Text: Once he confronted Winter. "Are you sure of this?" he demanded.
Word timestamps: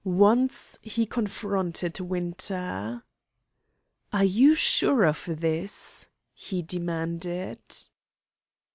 Once 0.03 0.79
he 0.81 1.05
confronted 1.05 1.99
Winter. 1.99 3.03
"Are 4.11 4.23
you 4.23 4.55
sure 4.55 5.05
of 5.05 5.23
this?" 5.27 6.07
he 6.33 6.63
demanded. 6.63 7.61